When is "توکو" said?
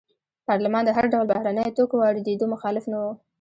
1.77-1.95